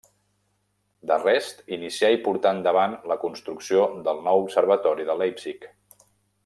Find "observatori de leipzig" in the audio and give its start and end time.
4.49-5.71